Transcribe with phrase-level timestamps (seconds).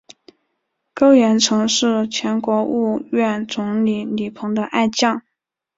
[0.95, 5.21] 高严曾是前国务院总理李鹏的爱将。